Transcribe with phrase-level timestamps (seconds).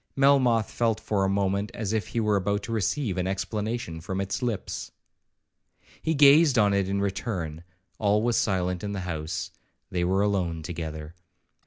[0.15, 4.19] Melmoth felt for a moment as if he were about to receive an explanation from
[4.19, 4.91] its lips.
[6.01, 11.13] He gazed on it in return,—all was silent in the house,—they were alone together.